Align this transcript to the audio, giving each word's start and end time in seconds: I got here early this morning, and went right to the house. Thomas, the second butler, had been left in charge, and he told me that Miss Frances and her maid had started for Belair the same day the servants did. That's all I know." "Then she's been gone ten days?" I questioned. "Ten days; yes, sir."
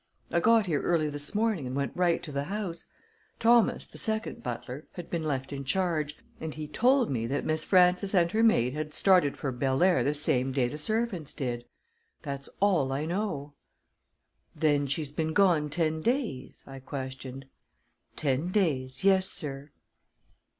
I 0.31 0.39
got 0.39 0.65
here 0.65 0.81
early 0.81 1.09
this 1.11 1.35
morning, 1.35 1.67
and 1.67 1.75
went 1.75 1.95
right 1.95 2.23
to 2.23 2.31
the 2.31 2.45
house. 2.45 2.85
Thomas, 3.37 3.85
the 3.85 3.99
second 3.99 4.41
butler, 4.41 4.87
had 4.93 5.11
been 5.11 5.21
left 5.21 5.53
in 5.53 5.63
charge, 5.63 6.17
and 6.39 6.55
he 6.55 6.67
told 6.67 7.11
me 7.11 7.27
that 7.27 7.45
Miss 7.45 7.63
Frances 7.63 8.15
and 8.15 8.31
her 8.31 8.41
maid 8.41 8.73
had 8.73 8.95
started 8.95 9.37
for 9.37 9.51
Belair 9.51 10.03
the 10.03 10.15
same 10.15 10.53
day 10.53 10.67
the 10.69 10.79
servants 10.79 11.35
did. 11.35 11.65
That's 12.23 12.49
all 12.59 12.91
I 12.91 13.05
know." 13.05 13.53
"Then 14.55 14.87
she's 14.87 15.11
been 15.11 15.33
gone 15.33 15.69
ten 15.69 16.01
days?" 16.01 16.63
I 16.65 16.79
questioned. 16.79 17.45
"Ten 18.15 18.47
days; 18.49 19.03
yes, 19.03 19.27
sir." 19.27 19.69